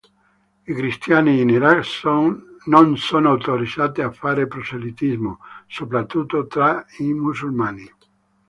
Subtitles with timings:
[0.67, 2.05] I cristiani in Iraq
[2.65, 7.87] non sono autorizzati a fare proselitismo, soprattutto tra i musulmani.